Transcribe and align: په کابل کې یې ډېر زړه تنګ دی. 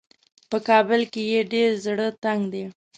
په 0.49 0.57
کابل 0.67 1.01
کې 1.13 1.21
یې 1.31 1.41
ډېر 1.53 1.69
زړه 1.85 2.07
تنګ 2.23 2.41
دی. 2.53 2.65